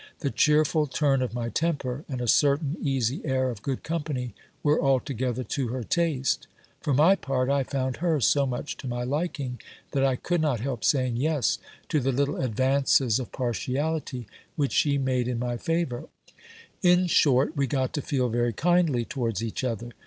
[0.21, 4.81] The cheerful turn of my temper and a certain easy air of good company were
[4.81, 6.47] altogether to her taste;
[6.81, 9.59] for my part, I found her so much to my liking,
[9.91, 11.59] that I could not help saying yes
[11.89, 14.25] to the little advances of partiality
[14.55, 16.05] which she made in my favour:
[16.81, 19.89] in short, we got to feel very kindly towards each other.